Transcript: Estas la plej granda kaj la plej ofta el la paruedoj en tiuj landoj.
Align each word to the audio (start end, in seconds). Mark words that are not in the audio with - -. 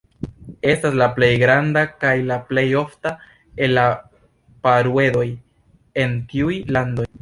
Estas 0.69 0.95
la 1.01 1.07
plej 1.19 1.29
granda 1.43 1.83
kaj 2.05 2.15
la 2.31 2.39
plej 2.49 2.65
ofta 2.81 3.13
el 3.67 3.77
la 3.81 3.87
paruedoj 4.67 5.27
en 6.05 6.23
tiuj 6.35 6.61
landoj. 6.77 7.13